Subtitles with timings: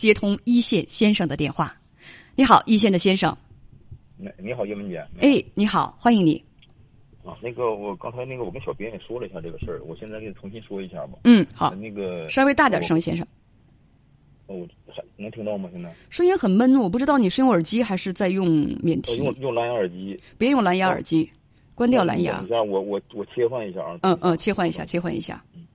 [0.00, 1.76] 接通一线先生的电话。
[2.34, 3.36] 你好，一线的先生。
[4.16, 5.06] 你你好，叶文姐。
[5.20, 6.42] 哎，你好，欢迎你。
[7.22, 11.18] 啊，那个我刚才那个我跟小编也说了一下这个事儿，我现在给你重新说一下吧。
[11.24, 11.74] 嗯，好。
[11.74, 13.26] 那个稍微大点声，先生。
[14.46, 15.68] 哦，还能听到吗？
[15.70, 18.48] 现在声音很闷，我不知道你是用耳机还是在用
[18.82, 19.18] 免提。
[19.18, 20.18] 用用蓝牙耳机。
[20.38, 21.30] 别用蓝牙耳机，
[21.74, 22.38] 关掉蓝牙。
[22.38, 23.98] 等一下，我我我切换一下啊。
[24.00, 25.44] 嗯嗯，切换一下，切换一下。
[25.54, 25.66] 嗯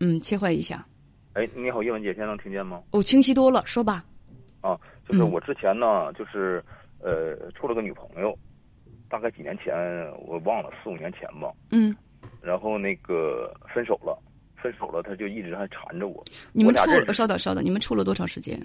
[0.00, 0.16] 嗯。
[0.16, 0.86] 嗯，切换一下。
[1.34, 2.82] 哎，你好，叶文姐，现在能听见吗？
[2.90, 4.04] 哦，清晰多了，说吧。
[4.60, 4.78] 啊，
[5.08, 6.64] 就是我之前呢，就是
[7.00, 8.36] 呃，处了个女朋友，
[9.08, 9.72] 大概几年前，
[10.26, 11.52] 我忘了四五年前吧。
[11.70, 11.94] 嗯。
[12.42, 14.20] 然后那个分手了，
[14.56, 16.24] 分手了，他就一直还缠着我。
[16.52, 18.60] 你们处稍等稍等，你们处了多长时间？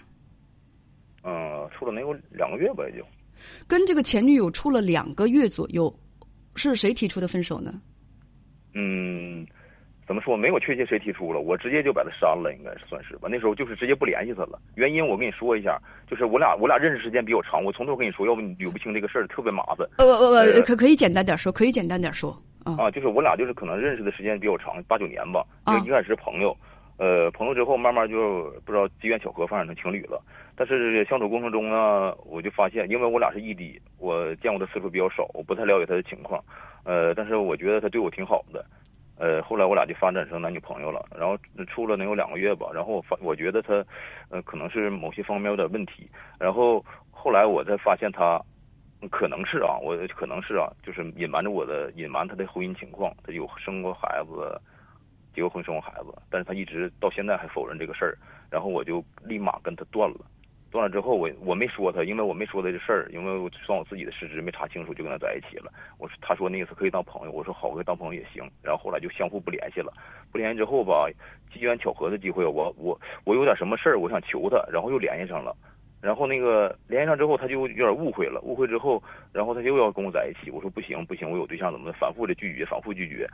[1.23, 3.05] 嗯，处了能有两个月吧，也就。
[3.67, 5.93] 跟这个前女友处了两个月左右，
[6.55, 7.79] 是谁提出的分手呢？
[8.73, 9.45] 嗯。
[10.05, 10.35] 怎么说？
[10.35, 13.29] 没有确切谁提出了，我直接就把他删了，应该是算是吧。
[13.31, 14.59] 那时候就是直接不联系他了。
[14.75, 19.87] 原因我跟你说一下，就是我俩我俩认识时间比较长，我从头跟你说，要不你捋不清这个事儿，特别麻烦。
[19.97, 22.91] 呃呃呃，可可以简单点说，可以简单点说啊。
[22.91, 25.45] 就是我俩就是可能认识的时间比较长，八九年吧。
[25.65, 26.55] 就一开始是朋友，
[26.97, 30.21] 呃，朋友之后慢慢就不知道机缘巧合发展成情侣了。
[30.55, 36.43] 但是相处过程中呢，我就发现，因为我俩是异地，我见过的次数比较少，我不太了解他的情况。
[36.83, 38.63] 呃，但是我觉得他对我挺好的。
[39.23, 43.73] 呃，后来我俩就发展成男女朋友了，然后处了能有两个月吧，然后我发我觉得他，
[44.27, 48.37] 呃，可能是某些方面有点问题，然后后来我才发现他，
[49.09, 54.59] 可能是啊，我可能是啊，就是隐瞒着我的隐瞒他的婚姻情况，他有生过孩子，
[55.33, 58.17] 结过婚生过孩子，但是他一直到现在还否认这个事儿，
[58.51, 60.17] 然后我就立马跟他断了。
[60.73, 65.71] 断了之后，我我没说他，因为我没说他这事儿，因为我算我自己的失职，没查清楚就跟他在一起了。
[65.99, 68.43] 我说，他说那次可以当朋友，我说好，可以当朋友也行。
[68.63, 69.93] 然后后来就相互不联系了，
[70.31, 71.07] 不联系之后吧，
[71.53, 75.55] 机缘巧合的机会，我我我有点什么事儿，我想求他，然后又联系上了。
[76.01, 79.01] 然后那个联系上之后，他就有点误会了，误会之后，
[79.31, 80.49] 然后他又要跟我在一起。
[80.49, 81.97] 我说不行不行，我有对象，怎么的？
[81.99, 83.29] 反复的拒绝，反复拒绝，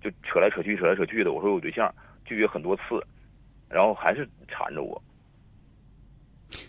[0.00, 1.32] 就扯来扯去，扯来扯去的。
[1.32, 1.92] 我说有对象，
[2.24, 3.04] 拒绝很多次，
[3.68, 5.02] 然后还是缠着我。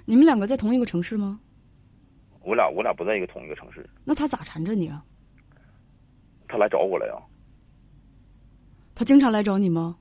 [0.06, 1.40] 你们两个在同一个城市吗？
[2.41, 3.88] 我俩我俩不在一个同一个城市。
[4.03, 5.03] 那他咋缠着你啊？
[6.47, 7.16] 他来找我了呀。
[8.95, 9.97] 他经常来找你吗？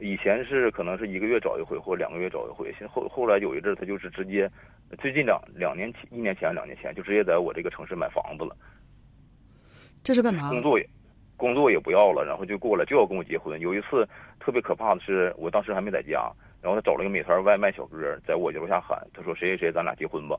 [0.00, 2.74] 以前是可能是一个月找一回，或两个月找一回。
[2.78, 4.50] 现后后来有一阵他就是直接，
[4.98, 8.56] 最近两两年前、一年前、两年前就直接在我这个城市买房子了。
[10.02, 10.48] 这是干嘛？
[10.48, 10.88] 工作也
[11.40, 13.58] 工作也不要了，然后就过来就要跟我结婚。
[13.58, 14.06] 有一次
[14.38, 16.30] 特别可怕的是，我当时还没在家。
[16.62, 17.96] 然后他找了一个美团外卖小哥，
[18.26, 20.36] 在我家楼下喊，他说：“谁谁谁，咱俩结婚吧。”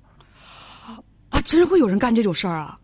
[1.33, 2.77] 啊，真会有人干这种事儿啊！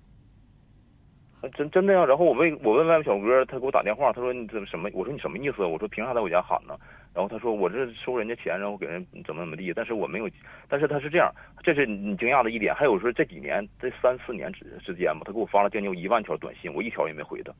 [1.55, 2.03] 真真的呀。
[2.03, 6.75] 然后我问我问外卖小哥，他给我打电话，他说：“你怎么什么？”我说：“你什么意思？”我说：“凭啥在我家喊呢？”
[7.13, 10.27] 然后他说：“我这收人家钱，然后给人怎么怎么地。”但是我没有，
[10.67, 11.31] 但是他是这样，
[11.63, 12.73] 这是你惊讶的一点。
[12.73, 17.53] 还有说这几年这三四年之之间吧，他给我发了将近一万条短信，我一条也没回他。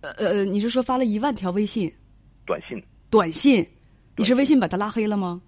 [0.00, 1.92] 呃呃，你是说发了一万条微信？
[2.46, 2.82] 短信。
[3.10, 3.66] 短信。
[4.16, 5.40] 你是微信把他拉黑了吗？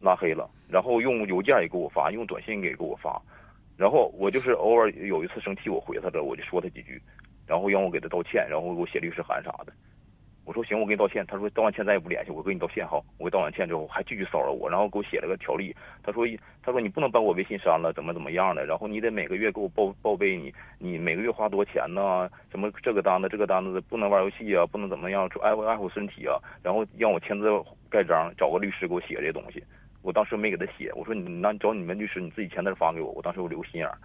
[0.00, 3.20] 拉黑了，然后用邮件也给我发，用短信也给我发，
[3.76, 7.00] 然后我就是偶尔有一次生气，我回他的，我就说他几句，
[7.46, 9.72] 然后让我给他道歉，然后给我写律师函啥的。
[10.46, 11.26] 我说行，我给你道歉。
[11.26, 13.02] 他说道完歉咱也不联系，我给你道歉哈。
[13.18, 15.74] 我给道完歉之后还继续骚扰我，然后给我写了个条例。
[16.04, 16.24] 他说
[16.62, 18.64] 他说你不能把我微信删了，怎么怎么样的？
[18.64, 22.30] 然后你得每个月给我报报备你你每个月花多少钱呢？
[22.48, 26.38] 什么这个单子这个单子不能玩游戏啊，不能怎么样，说爱护爱护身体啊。
[26.62, 27.50] 然后让我签字
[27.90, 29.60] 盖章，找个律师给我写这东西。
[30.02, 33.10] 我当时没给他写，我说你那找你们律师你自己签字发给我。
[33.10, 33.98] 我当时我留个心眼儿。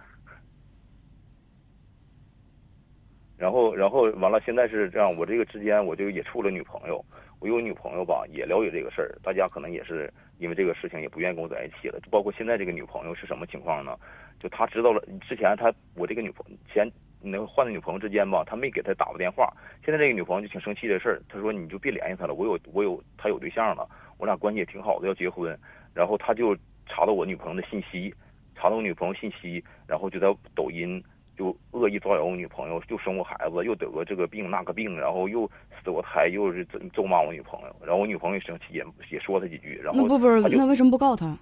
[3.42, 7.04] 然后，然后完了，现在是这样，我这个之间我就也处了女朋友，
[7.40, 10.08] 我有女朋友吧，也了解这个事儿，大家可能也是
[10.38, 11.98] 因为这个事情也不愿意跟我在一起了。
[11.98, 13.98] 就包括现在这个女朋友是什么情况呢？
[14.38, 16.88] 就他知道了之前他我这个女朋前
[17.20, 19.52] 那换的女朋友之间吧，他没给他打过电话。
[19.84, 25.58] 现在这个女朋友就挺生气这事儿，他说你就别联系他了，我有我有他有对象了，我俩关系也挺好的，要结婚。
[25.92, 26.56] 然后他就
[26.86, 28.14] 查到我女朋友的信息，
[28.54, 31.02] 查到我女朋友信息，然后就在抖音。
[31.36, 35.50] 就恶意造谣我女朋友，又生过孩子，又得过这个病那个病，然后又
[35.82, 41.36] 死过胎，又是咒骂我女朋友，然后我女朋友也生气，也也说他几句，然后那不不是那为什么不告他？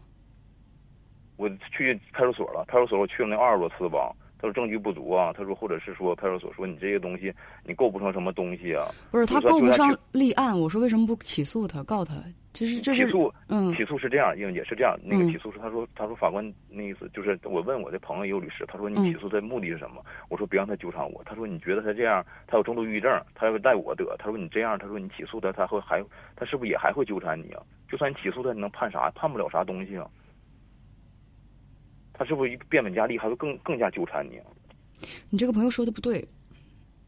[1.37, 7.33] 我去派出所了，派出所我去了那二十多次吧，他说证据不足啊，他说或者是说派出所说你这些东西
[7.65, 8.87] 你构不成什么东西啊。
[9.11, 12.15] 不是他构不上立案，我说为什么不起诉他告他？
[12.53, 20.03] 其实这是起诉，嗯，起诉是这样，英姐是这样，那个起诉是他说他说法官那意思就是我问我的朋友也有律师，他说你起诉的目的是什么？
[20.29, 21.23] 我说别让他纠缠我。
[21.25, 24.17] 他说你觉得他这样他有重度抑郁症，他要带我得。
[24.19, 26.03] 他说你这样，他说你起诉他，他会还
[26.35, 27.63] 他是不是也还会纠缠你啊？
[27.89, 29.11] 就算你起诉他，你能判啥？
[29.13, 30.09] 判不了啥东西啊。
[32.21, 34.39] 他是不是变本加厉，还会更更加纠缠你？
[35.31, 36.23] 你这个朋友说的不对，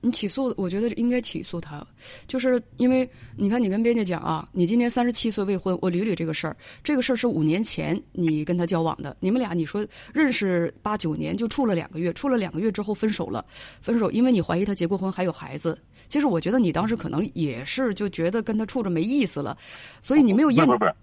[0.00, 1.86] 你起诉，我觉得应该起诉他，
[2.26, 3.06] 就是因为
[3.36, 13.44] 你看，你跟编辑讲啊，你今年三十七岁未婚，我捋捋这个事儿，这个事儿是五年前你跟他交往的，你们俩你说认识八九年就处了两个月，处了两个月之后分手了，
[13.82, 19.54] 分手因为你怀疑他结过婚还有孩子，其实我觉得你当时可能也是就觉得跟他处着没意思了，
[20.00, 20.66] 所以你没有验。
[20.66, 20.94] 不不是。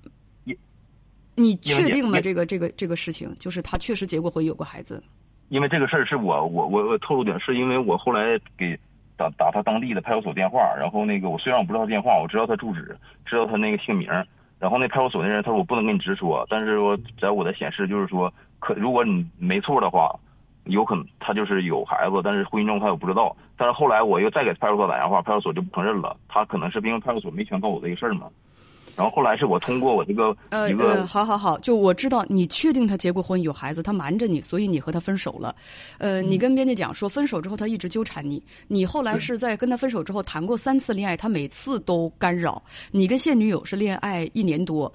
[1.39, 2.19] 你确定吗？
[2.19, 5.01] 这个这个这个事情，就是他确实结过婚，有过孩子。
[5.47, 8.77] 因为这个事儿是我我我我透露点，是因为我后来给
[9.17, 12.95] 打打他当地的派出所电话，然后那个我虽然我不知道电话，我知道他住址，
[13.25, 14.07] 知道他那个姓名，
[14.59, 20.13] 然后那派出所那人他说我不能跟你直说，但是我在我的显示就是说，可如果你没错的话，
[20.65, 23.35] 有可能他就是有孩子，但是婚姻状态我不知道。
[23.57, 28.27] 但是后来我又再给派出所打电话，派出所就不承认了，他可能是因为派出所没全告我这个事儿嘛。
[28.95, 35.55] 然后后来是我通过我这个呃呃，好好好，就我知道你确定他结过婚有孩子，他瞒着你，所以你和他分手了。
[35.97, 43.07] 呃，你跟编辑讲说分手之后他一直纠缠你，你后来是在跟他分手之后谈过三次恋爱，他每次都干扰你。
[43.07, 44.91] 跟现女友是恋爱一年多，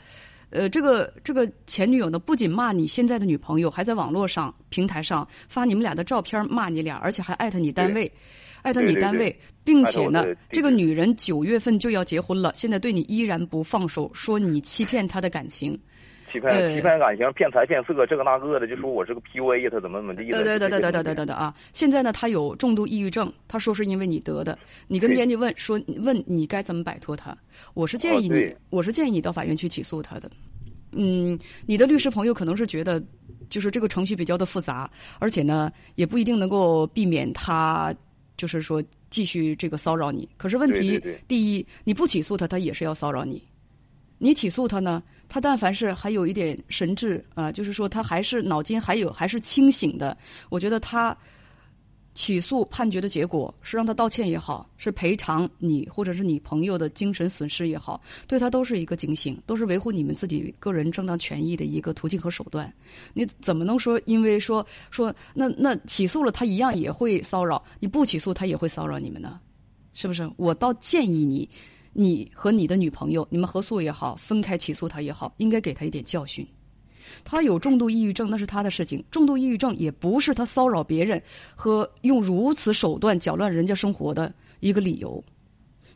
[0.51, 8.11] 呃，这个这个前女友呢，不仅骂你现在的女朋友，还在网络上平台上发你们俩的照片骂你俩，而且还艾特你单位。
[8.65, 15.79] 艾特你单位，并且呢，这个女人九月份就要结婚了，现在对你依然不放手，说你欺骗她的感情，
[16.33, 20.43] 欺骗欺骗感情，骗财骗色，这个那个的，就说我是个 PUA，他怎么怎么地的。
[20.43, 21.55] 对对对对对对对对啊！
[21.75, 24.59] 现在呢，他有重度抑郁症，他说是因为你得的。
[24.89, 27.37] 你跟编辑问说，问你该怎么摆脱他？
[27.75, 30.31] 我是建议你，我是建议你到法院去起诉他的。
[30.93, 33.03] 嗯，你的律师朋友可能是觉得，
[33.51, 37.95] 就是这个程序比较的复杂，而且呢，也不一定能够避免他。
[38.37, 40.29] 就是说，继续这个骚扰你。
[40.37, 43.39] 可是问题，第一，你不起诉他，他也是要骚扰你；
[44.19, 50.17] 你起诉他呢，他但凡是还有一点神智啊，就是说他还是脑筋还有还是清醒的，
[50.49, 51.17] 我觉得他。
[52.15, 62.73] 起诉判决的结果是让他道歉也好，是赔偿你或者是你朋友的精神损失也好，对他都是一个警醒，都是维护你们自己个人正当权益的一个途径和手段。
[63.13, 69.41] 你怎么能说因为说说那那起诉了他一样也会骚扰，你不起诉他也会骚扰你们呢？
[69.93, 70.31] 是不是？
[70.37, 71.49] 我倒建议你，
[71.93, 76.47] 你和你的女朋友，你们合诉也好，分开起诉他也好，应该给他一点教训。
[77.25, 79.03] 他有重度抑郁症，那是他的事情。
[79.11, 81.23] 重度抑郁症也不是他骚扰别人
[81.55, 85.23] 和用如此手段搅乱人家生活的一个理由。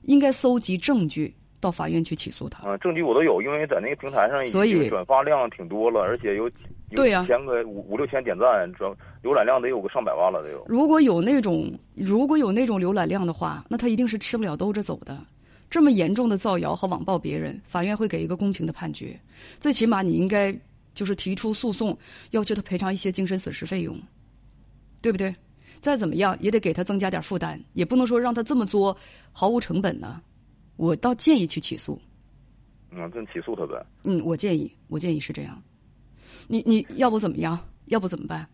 [0.03, 2.67] 应该搜集证据，到法院去起诉他。
[2.67, 6.51] 啊，证据我都有，因为在那个平台上，所以转发量挺多了，而且有
[6.95, 8.91] 对呀，千个五五六千点赞，转
[9.23, 10.65] 浏览量得有个上百万了，得有。
[10.67, 15.19] 如果有那种如果有那种浏览量的话，那他一定是吃不了兜着走的。
[15.69, 19.15] 这么严重的造谣和网暴别人，法院会给一个公平的判决。
[19.61, 20.59] 最起码你应该。
[20.99, 21.97] 就是提出诉讼，
[22.33, 23.97] 要求他赔偿一些精神损失费用，
[25.01, 25.33] 对不对？
[25.79, 28.97] 再怎么样也得给他增加点负担，也不能说让他这么做
[29.31, 30.21] 毫无成本呢。
[30.75, 31.97] 我倒建议去起诉。
[32.91, 33.87] 嗯，真起诉他呗。
[34.03, 35.63] 嗯，我建议，我建议是这样。
[36.49, 37.57] 你你要不怎么样？
[37.87, 38.45] 要不怎么办？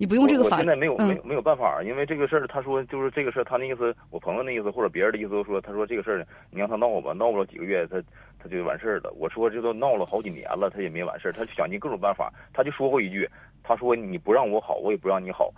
[0.00, 8.02] 你不用这个法，现在没有没有没有办法，因为这个事儿，他说就是这个事儿，他那意思，我朋友那意思或者别人的意思都说，他说这个事儿你让他闹吧，闹不了几个月，他
[8.38, 9.12] 他就完事儿了。
[9.18, 13.28] 我说这都闹了好几年了，他也没完事儿，他就想尽各种办法，他就说过一句，
[13.62, 15.52] 他说你不让我好，我也不让你好，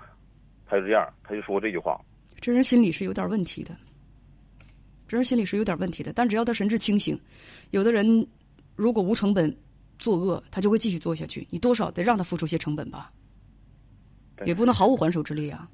[0.66, 1.96] 他就这样，他就说这句话。
[2.40, 3.70] 这人心里是有点问题的，
[5.06, 7.16] 这人心里是有点问题的，但只要他神志清醒，
[7.70, 8.26] 有的人
[8.74, 9.56] 如果无成本
[10.00, 13.12] 作恶，他就会继续做下去，你多少得让他付出些成本吧。
[14.46, 15.68] 也不能毫无还手之力啊。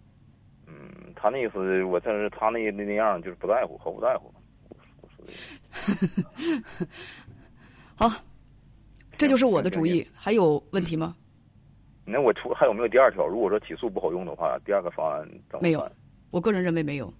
[0.67, 0.75] 嗯，
[1.15, 4.33] 他那意思，我但是他那那那样，就是不在乎，毫不在乎。
[7.95, 8.11] 好，
[9.17, 10.07] 这就是我的主意。
[10.15, 11.15] 还有问题吗？
[12.05, 13.27] 那我出还有没有第二条？
[13.27, 15.29] 如果说起诉不好用的话，第二个方案
[15.61, 15.91] 没有。
[16.31, 17.13] 我个人认为没有。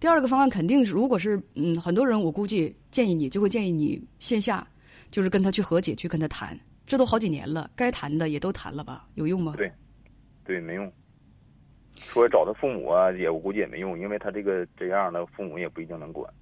[0.00, 4.66] 第二个方案肯定是，如果是嗯，很多人我估计建议你就会建议你线下，
[5.10, 6.58] 就是跟他去和解，去跟他谈。
[6.86, 9.06] 这都好几年了，该谈的也都谈了吧？
[9.14, 9.54] 有用吗？
[9.56, 9.70] 对。
[10.46, 10.90] 对，没用。
[11.96, 16.32] 说找他父母啊，也我估计也没用，因为他这个这样的父母也不一定能管。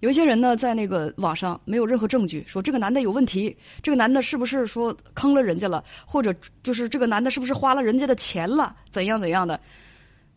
[0.00, 9.58] 有一些人呢，在那个网上没有任何证据，说这个男的有问题，这个男的是不是说坑了人家了，或者就是这个男的是不是花了人家的钱了，怎样怎样的？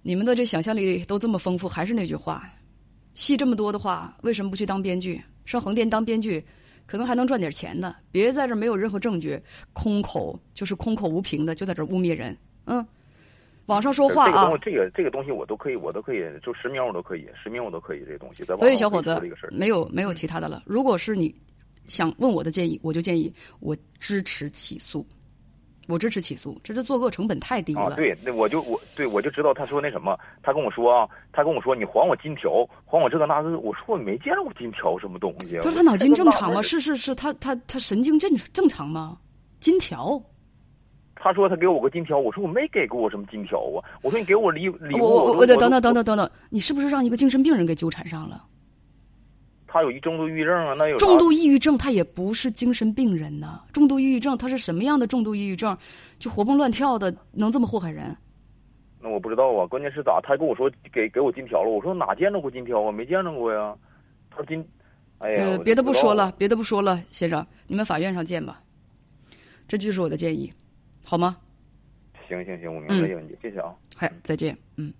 [0.02, 2.44] 你们的这想象力都这么丰富，还是那句话，
[3.14, 5.22] 戏这么多的话，为什么不去当编剧？
[5.46, 6.44] 上横店当编剧，
[6.86, 7.96] 可能还能赚点钱呢。
[8.12, 9.40] 别在这没有任何证据，
[9.74, 12.36] 空口就是空口无凭的，就在这污蔑人。
[12.66, 12.86] 嗯，
[13.68, 18.44] 网上说话啊，这个这个东西我都可以，我都可以，就实名我都可以，实名我都可以，这个东西。
[18.58, 19.20] 所以小伙子，
[19.52, 20.64] 没有没有其他的了。
[20.66, 21.34] 如果是你
[21.88, 25.06] 想问我的建议，我就建议我支持起诉。
[25.88, 27.82] 我支持起诉，这是作恶成本太低了。
[27.82, 35.60] 啊，对，那我就我对我就知道他说那什么，他跟我说啊，他跟我说你还我金条，还我这个那个，我说我没见过金条什么东西。
[35.62, 36.60] 就是他脑筋正常吗？
[36.64, 39.16] 是是是，他他他神经正正常吗？
[39.60, 40.20] 金条？
[41.26, 48.46] 他说他给我个金条，我说我没给过我什么金条啊，我说你给我礼礼物，我我得等等等等等等，你是不是让一个精神病人给纠缠上了？
[49.66, 53.60] 他有一重度抑郁症啊，那有重度抑郁症，他也不是精神病人呢。
[53.74, 55.76] 重度抑郁症，他是什么样的重度抑郁症？
[56.20, 58.16] 就活蹦乱跳的，能这么祸害人？
[59.02, 59.66] 那我不知道啊。
[59.66, 60.22] 关键是咋？
[60.22, 62.92] 他跟我说给给我金条了，我说哪见着过金条啊？
[62.92, 63.76] 没见着过呀。
[64.30, 64.64] 他说金，
[65.18, 68.62] 哎呀，别的不说了，别的不说了，先生，你们法院上见吧。
[69.68, 70.54] 这就是我的建议，
[71.06, 71.38] 好吗？
[72.28, 73.76] 行行行，我明白这个问题，谢谢啊。
[73.96, 74.92] 嗨，再见，嗯。